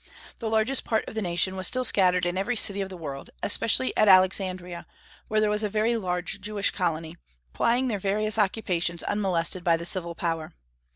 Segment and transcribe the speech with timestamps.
[0.39, 3.29] The largest part of the nation was still scattered in every city of the world,
[3.43, 4.87] especially at Alexandria,
[5.27, 7.17] where there was a very large Jewish colony,
[7.53, 10.55] plying their various occupations unmolested by the civil power.